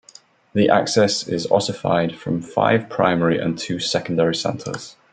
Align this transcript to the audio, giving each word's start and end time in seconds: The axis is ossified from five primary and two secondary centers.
The 0.53 0.67
axis 0.67 1.27
is 1.27 1.45
ossified 1.51 2.15
from 2.15 2.41
five 2.41 2.89
primary 2.89 3.37
and 3.37 3.55
two 3.55 3.77
secondary 3.77 4.33
centers. 4.33 4.95